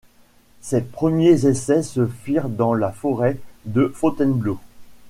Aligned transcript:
Ses 0.61 0.81
premiers 0.81 1.45
essais 1.45 1.83
se 1.83 2.07
firent 2.07 2.49
dans 2.49 2.73
la 2.73 2.91
forêt 2.91 3.37
de 3.65 3.87
Fontainebleau. 3.89 4.57